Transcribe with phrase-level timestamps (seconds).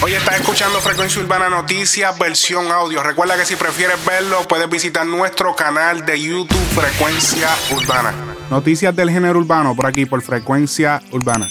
[0.00, 3.02] Hoy estás escuchando Frecuencia Urbana Noticias, versión audio.
[3.02, 8.14] Recuerda que si prefieres verlo, puedes visitar nuestro canal de YouTube Frecuencia Urbana.
[8.48, 11.48] Noticias del género urbano por aquí, por Frecuencia Urbana.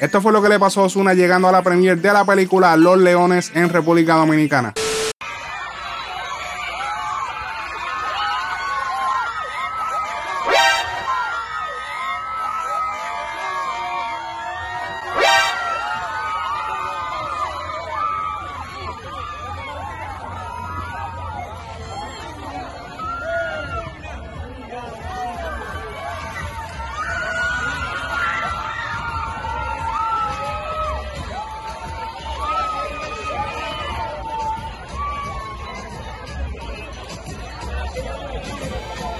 [0.00, 2.74] Esto fue lo que le pasó a Osuna llegando a la premier de la película
[2.78, 4.72] Los Leones en República Dominicana.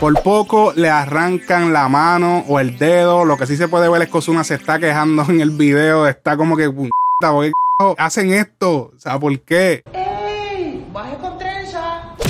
[0.01, 3.27] Por poco le arrancan la mano o el dedo.
[3.27, 6.07] Lo que sí se puede ver es que Ozuna se está quejando en el video.
[6.07, 7.53] Está como que, ¿por qué
[7.99, 8.93] hacen esto?
[8.97, 9.85] O sea, ¿por qué?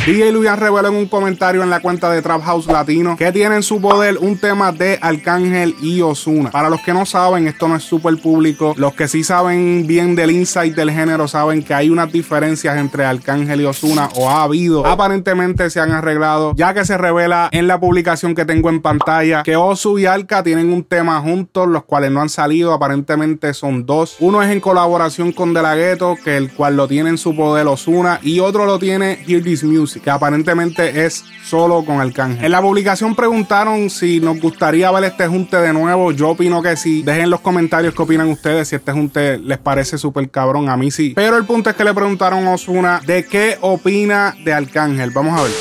[0.06, 3.56] DJ Luyan reveló en un comentario en la cuenta de Trap House Latino que tiene
[3.56, 6.50] en su poder un tema de Arcángel y Osuna.
[6.50, 8.72] Para los que no saben, esto no es súper público.
[8.78, 13.04] Los que sí saben bien del insight del género saben que hay unas diferencias entre
[13.04, 14.86] Arcángel y Osuna o ha habido.
[14.86, 19.42] Aparentemente se han arreglado ya que se revela en la publicación que tengo en pantalla
[19.42, 22.72] que Osu y Alka tienen un tema juntos, los cuales no han salido.
[22.72, 24.16] Aparentemente son dos.
[24.18, 27.36] Uno es en colaboración con De La Ghetto, que el cual lo tiene en su
[27.36, 32.44] poder Osuna, y otro lo tiene Hear This Music que aparentemente es solo con Arcángel.
[32.44, 36.12] En la publicación preguntaron si nos gustaría ver este junte de nuevo.
[36.12, 37.02] Yo opino que sí.
[37.02, 40.68] Dejen en los comentarios qué opinan ustedes, si este junte les parece súper cabrón.
[40.68, 41.14] A mí sí.
[41.16, 45.10] Pero el punto es que le preguntaron a Osuna de qué opina de Arcángel.
[45.10, 45.52] Vamos a ver.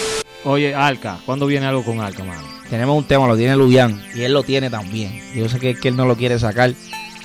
[0.44, 2.42] Oye, Alca, ¿cuándo viene algo con Alca, mano?
[2.70, 5.22] Tenemos un tema, lo tiene Luyan y él lo tiene también.
[5.34, 6.74] Yo sé que, que él no lo quiere sacar,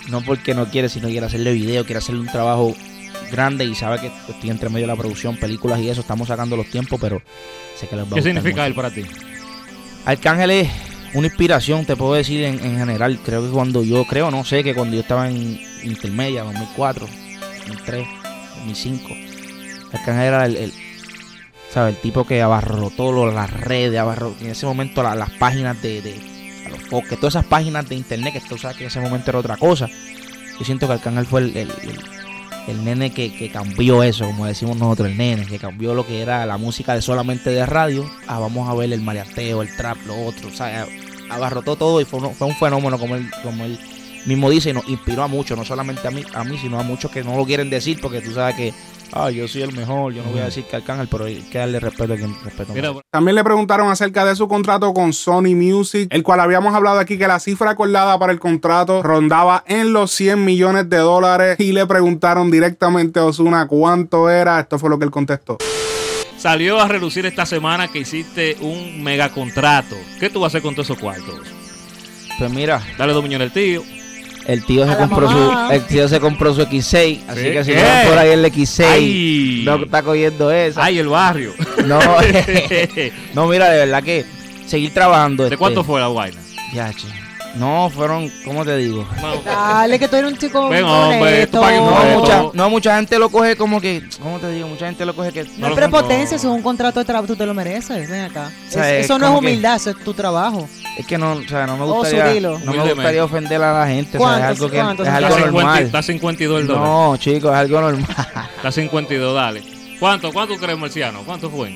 [0.09, 2.75] no porque no quiere, sino quiere hacerle video, quiere hacerle un trabajo
[3.35, 6.57] grande y sabe que estoy entre medio de la producción, películas y eso, estamos sacando
[6.57, 7.21] los tiempos, pero
[7.79, 9.05] sé que les va ¿Qué significa él para ti?
[10.05, 10.69] Arcángel es
[11.15, 13.19] una inspiración, te puedo decir en, general.
[13.25, 17.07] Creo que cuando yo, creo, no sé, que cuando yo estaba en intermedia, 2004,
[17.69, 18.07] 2003,
[18.59, 19.09] 2005,
[19.93, 20.73] Arcángel era el, el
[21.73, 21.97] ¿sabes?
[21.97, 26.15] El tipo que abarrotó las redes, abarrotó en ese momento las páginas de, de
[26.91, 29.39] los que todas esas páginas de internet, que tú sabes que en ese momento era
[29.39, 29.89] otra cosa.
[30.59, 31.71] Yo siento que Arcángel fue el el
[32.73, 36.57] nene que, cambió eso, como decimos nosotros, el nene, que cambió lo que era la
[36.57, 40.49] música de solamente de radio, a vamos a ver el mariateo, el trap, lo otro,
[40.49, 40.87] o sea,
[41.31, 43.79] abarrotó todo y fue un, fue un fenómeno como él, como él
[44.27, 46.83] mismo dice y nos inspiró a muchos, no solamente a mí, a mí, sino a
[46.83, 48.73] muchos que no lo quieren decir porque tú sabes que
[49.15, 51.59] ah, yo soy el mejor, yo no voy a decir que Arcángel, pero hay que
[51.59, 52.75] darle respeto a quien respeto.
[53.11, 57.17] También le preguntaron acerca de su contrato con Sony Music, el cual habíamos hablado aquí
[57.17, 61.73] que la cifra acordada para el contrato rondaba en los 100 millones de dólares y
[61.73, 64.61] le preguntaron directamente a Osuna cuánto era.
[64.61, 65.59] Esto fue lo que él contestó.
[66.37, 69.97] Salió a relucir esta semana que hiciste un mega contrato.
[70.21, 71.41] ¿Qué tú vas a hacer con todos esos cuartos?
[72.39, 73.83] Pues mira, dale dos millones al tío.
[74.47, 77.81] El tío, se compró su, el tío se compró su X6, así que si no
[78.09, 80.81] por ahí el X6, no está cogiendo eso.
[80.83, 81.53] Ay, el barrio.
[81.85, 81.99] No,
[83.35, 84.25] no, mira, de verdad que
[84.67, 85.43] seguir trabajando.
[85.43, 86.41] ¿De este, cuánto fue la vaina?
[86.73, 87.07] Ya, che.
[87.57, 89.07] No, fueron, ¿cómo te digo?
[89.45, 90.69] Dale, que tú eres un chico.
[90.69, 94.67] Ven, hombre, no, mucha, no, mucha gente lo coge como que, ¿cómo te digo?
[94.67, 95.45] Mucha gente lo coge que.
[95.59, 98.09] No, es prepotencia, eso es un contrato de trabajo, tú te lo mereces.
[98.11, 98.51] Ven acá.
[98.71, 100.69] eso no es humildad, eso es tu trabajo.
[100.97, 103.87] Es que no, o sea, no me oh, gustaría, no me gustaría ofender a la
[103.89, 104.17] gente.
[104.17, 105.83] O sea, es algo que es algo normal.
[105.83, 106.83] Está 52 el dólar.
[106.83, 108.07] No, chicos, es algo normal.
[108.57, 109.63] Está 52, dale.
[109.99, 111.23] ¿Cuánto, cuánto crees, Marciano?
[111.25, 111.75] ¿Cuánto fue?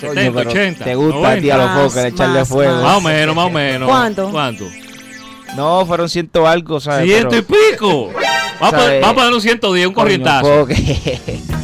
[0.00, 0.84] 70, 80.
[0.84, 2.82] Te gusta a ti a los pocos echarle fuego.
[2.82, 3.88] Más o menos, más o menos.
[3.88, 4.30] ¿Cuánto?
[4.30, 4.64] ¿Cuánto?
[5.56, 7.06] No, fueron ciento algo, ¿sabes?
[7.06, 8.10] Ciento y pico.
[8.60, 10.66] Vamos a poner un 110, un corrientazo.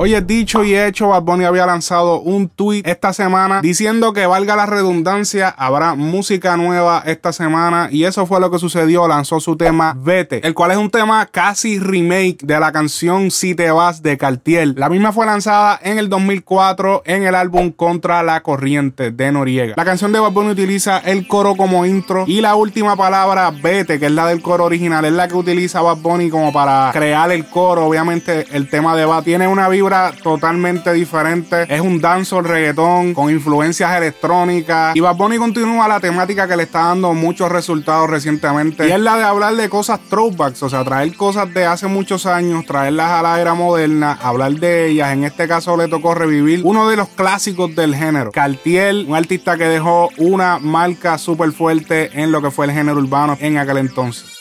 [0.00, 4.54] Oye, dicho y hecho, Bad Bunny había lanzado un tweet esta semana diciendo que valga
[4.54, 9.08] la redundancia, habrá música nueva esta semana y eso fue lo que sucedió.
[9.08, 13.56] Lanzó su tema Vete, el cual es un tema casi remake de la canción Si
[13.56, 14.74] te vas de Cartier.
[14.78, 19.74] La misma fue lanzada en el 2004 en el álbum Contra la Corriente de Noriega.
[19.76, 23.98] La canción de Bad Bunny utiliza el coro como intro y la última palabra Vete,
[23.98, 27.32] que es la del coro original, es la que utiliza Bad Bunny como para crear
[27.32, 27.84] el coro.
[27.84, 29.87] Obviamente el tema de Bad tiene una vibra
[30.22, 31.66] totalmente diferente.
[31.68, 34.94] Es un dancehall reggaetón con influencias electrónicas.
[34.94, 38.88] Y Bad Bunny continúa la temática que le está dando muchos resultados recientemente.
[38.88, 42.26] Y es la de hablar de cosas throwbacks, o sea, traer cosas de hace muchos
[42.26, 45.12] años, traerlas a la era moderna, hablar de ellas.
[45.12, 48.30] En este caso le tocó revivir uno de los clásicos del género.
[48.32, 52.98] Cartier, un artista que dejó una marca súper fuerte en lo que fue el género
[52.98, 54.37] urbano en aquel entonces.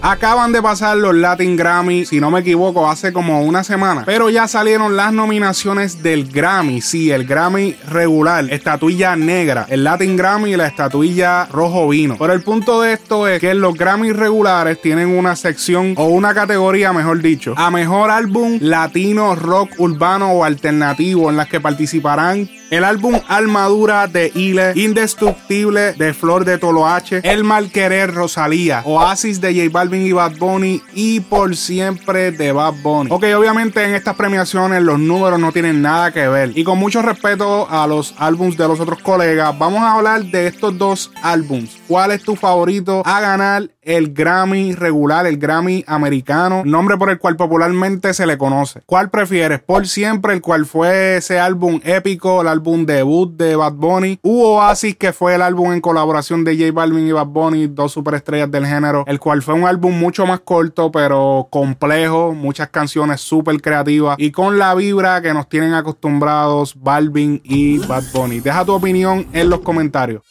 [0.00, 4.04] Acaban de pasar los Latin Grammy, si no me equivoco, hace como una semana.
[4.06, 6.80] Pero ya salieron las nominaciones del Grammy.
[6.80, 9.66] Sí, el Grammy regular, estatuilla negra.
[9.68, 12.16] El Latin Grammy y la estatuilla rojo vino.
[12.16, 16.32] Pero el punto de esto es que los Grammy regulares tienen una sección o una
[16.32, 22.48] categoría, mejor dicho, a mejor álbum latino, rock, urbano o alternativo en las que participarán
[22.70, 29.40] el álbum Almadura de Ile, Indestructible de Flor de Toloache, El Mal Querer Rosalía, Oasis
[29.40, 33.10] de J Balvin y Bad Bunny y Por Siempre de Bad Bunny.
[33.10, 36.52] Ok, obviamente en estas premiaciones los números no tienen nada que ver.
[36.54, 40.46] Y con mucho respeto a los álbums de los otros colegas, vamos a hablar de
[40.46, 41.78] estos dos álbums.
[41.86, 47.18] ¿Cuál es tu favorito a ganar el Grammy regular, el Grammy americano, nombre por el
[47.18, 48.82] cual popularmente se le conoce.
[48.84, 49.60] ¿Cuál prefieres?
[49.60, 54.18] Por siempre, el cual fue ese álbum épico, el álbum debut de Bad Bunny.
[54.22, 57.92] Hubo Oasis, que fue el álbum en colaboración de J Balvin y Bad Bunny, dos
[57.92, 63.22] superestrellas del género, el cual fue un álbum mucho más corto, pero complejo, muchas canciones
[63.22, 68.40] súper creativas y con la vibra que nos tienen acostumbrados Balvin y Bad Bunny.
[68.40, 70.22] Deja tu opinión en los comentarios.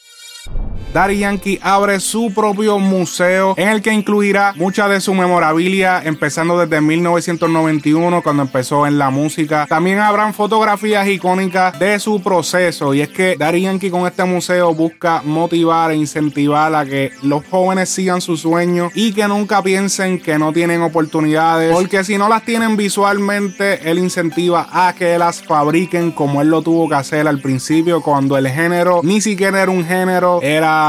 [0.97, 6.57] Daddy Yankee abre su propio museo en el que incluirá mucha de su memorabilia, empezando
[6.57, 9.67] desde 1991 cuando empezó en la música.
[9.69, 14.73] También habrán fotografías icónicas de su proceso y es que Daddy Yankee con este museo
[14.73, 20.19] busca motivar e incentivar a que los jóvenes sigan sus sueños y que nunca piensen
[20.19, 25.43] que no tienen oportunidades, porque si no las tienen visualmente, él incentiva a que las
[25.43, 29.71] fabriquen como él lo tuvo que hacer al principio cuando el género ni siquiera era
[29.71, 30.86] un género, era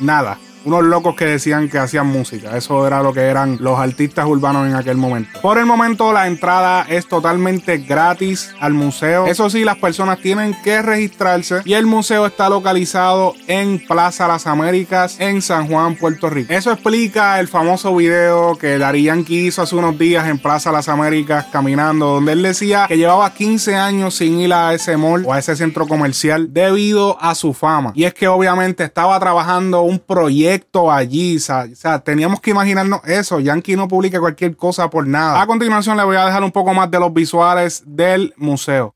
[0.00, 2.56] nada unos locos que decían que hacían música.
[2.56, 5.40] Eso era lo que eran los artistas urbanos en aquel momento.
[5.40, 9.26] Por el momento la entrada es totalmente gratis al museo.
[9.26, 14.46] Eso sí, las personas tienen que registrarse y el museo está localizado en Plaza Las
[14.46, 16.52] Américas en San Juan, Puerto Rico.
[16.52, 20.88] Eso explica el famoso video que Dari Yankee hizo hace unos días en Plaza Las
[20.88, 25.32] Américas caminando, donde él decía que llevaba 15 años sin ir a ese mall o
[25.32, 27.92] a ese centro comercial debido a su fama.
[27.94, 30.49] Y es que obviamente estaba trabajando un proyecto
[30.90, 31.36] allí.
[31.36, 33.40] O sea, teníamos que imaginarnos eso.
[33.40, 35.40] Yankee no publica cualquier cosa por nada.
[35.40, 38.94] A continuación le voy a dejar un poco más de los visuales del museo.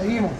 [0.00, 0.32] Seguimos.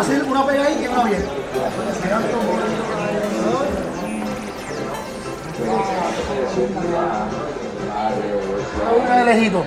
[0.00, 1.24] Hacer una pega ahí que va bien.
[8.96, 9.64] Una de lejito.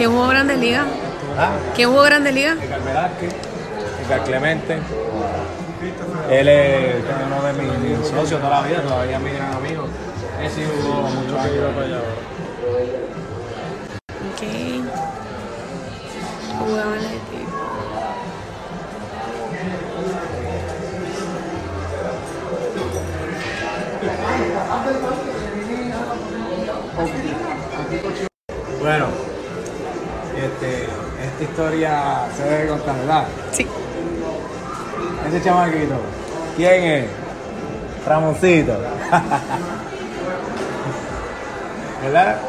[0.00, 0.08] ¿Quién
[1.90, 2.54] jugó Grande Liga?
[2.54, 3.34] Edgar Velázquez,
[4.02, 4.78] Edgar Clemente.
[6.30, 7.70] Él es uno de mis,
[8.08, 9.86] socios toda la vida, todavía es mi gran amigo.
[10.40, 11.98] Él sí jugó mucho años para allá.
[14.32, 14.42] Ok.
[16.60, 17.58] Jugaba en el equipo.
[26.96, 28.29] Bueno,
[31.40, 33.26] esta historia se debe contar, ¿verdad?
[33.52, 33.66] Sí.
[35.26, 35.94] Ese chamaquito,
[36.56, 37.06] ¿quién es?
[38.06, 38.72] Ramoncito.
[42.02, 42.40] ¿Verdad?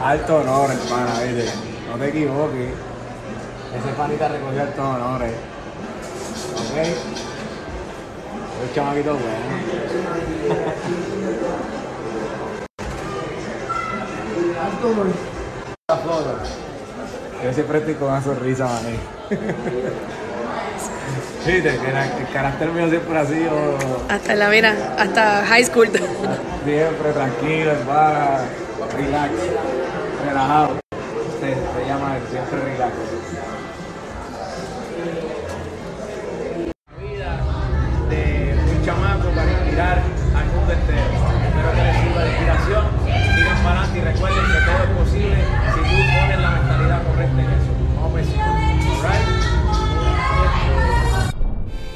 [0.00, 1.52] Alto honor, hermana, ¿viste?
[1.90, 2.70] No te equivoques.
[3.74, 5.34] Ese panita recogió altos honores.
[6.54, 6.76] ¿Ok?
[8.62, 9.28] Un chamaquito bueno.
[15.88, 16.38] La foto.
[17.44, 18.96] Yo siempre estoy con una sonrisa, maní.
[21.46, 25.88] Era- el carácter mío siempre ha sido Hasta la mira, hasta high school.
[25.90, 28.42] siempre tranquilo, en paz,
[28.96, 29.30] relax,
[30.24, 30.78] relajado.
[31.40, 32.92] Se, se llama siempre relax.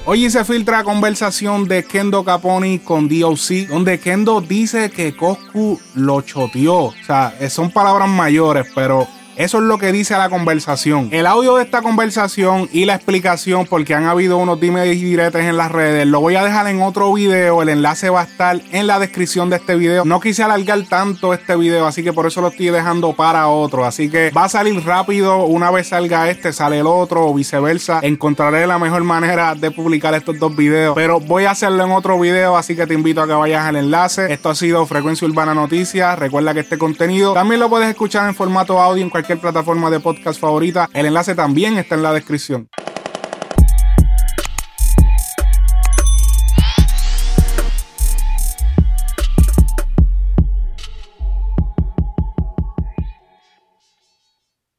[0.08, 6.20] Hoy se filtra conversación de Kendo Caponi con DOC, donde Kendo dice que Coscu lo
[6.20, 6.76] choteó.
[6.76, 11.08] O sea, son palabras mayores, pero eso es lo que dice la conversación.
[11.12, 15.44] El audio de esta conversación y la explicación, porque han habido unos dime y diretes
[15.44, 17.60] en las redes, lo voy a dejar en otro video.
[17.62, 20.04] El enlace va a estar en la descripción de este video.
[20.04, 23.84] No quise alargar tanto este video, así que por eso lo estoy dejando para otro.
[23.84, 25.44] Así que va a salir rápido.
[25.44, 28.00] Una vez salga este, sale el otro o viceversa.
[28.02, 32.18] Encontraré la mejor manera de publicar estos dos videos, pero voy a hacerlo en otro
[32.18, 34.32] video, así que te invito a que vayas al enlace.
[34.32, 36.18] Esto ha sido Frecuencia Urbana Noticias.
[36.18, 40.38] Recuerda que este contenido también lo puedes escuchar en formato audio en plataforma de podcast
[40.38, 40.88] favorita.
[40.92, 42.68] El enlace también está en la descripción.